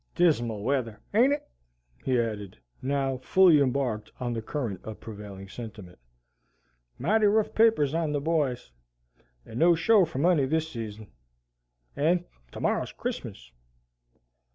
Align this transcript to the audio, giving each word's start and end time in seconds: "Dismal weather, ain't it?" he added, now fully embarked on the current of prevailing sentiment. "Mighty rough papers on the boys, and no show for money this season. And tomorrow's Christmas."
"Dismal 0.15 0.63
weather, 0.63 0.99
ain't 1.13 1.31
it?" 1.33 1.47
he 2.03 2.19
added, 2.19 2.57
now 2.81 3.17
fully 3.17 3.59
embarked 3.59 4.11
on 4.19 4.33
the 4.33 4.41
current 4.41 4.83
of 4.83 4.99
prevailing 4.99 5.47
sentiment. 5.47 5.99
"Mighty 6.97 7.27
rough 7.27 7.53
papers 7.53 7.93
on 7.93 8.11
the 8.11 8.19
boys, 8.19 8.71
and 9.45 9.59
no 9.59 9.75
show 9.75 10.03
for 10.05 10.17
money 10.17 10.47
this 10.47 10.71
season. 10.71 11.11
And 11.95 12.25
tomorrow's 12.51 12.93
Christmas." 12.93 13.51